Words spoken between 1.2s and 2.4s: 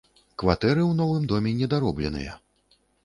доме недаробленыя.